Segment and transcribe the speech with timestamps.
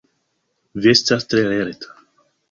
[0.85, 1.93] Vi estas tre lerta!